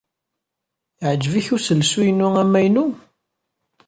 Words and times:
Yeɛjeb-ik 1.01 1.47
uselsu-inu 1.55 2.27
amaynu? 2.41 2.85